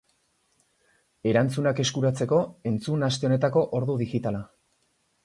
[1.31, 2.39] Erantzunak eskuratzeko,
[2.71, 4.41] entzun aste honetako ordu digitala.